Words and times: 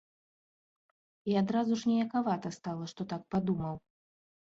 І 1.31 1.37
адразу 1.43 1.73
ж 1.83 1.93
ніякавата 1.93 2.55
стала, 2.59 2.85
што 2.97 3.01
так 3.15 3.21
падумаў. 3.37 3.75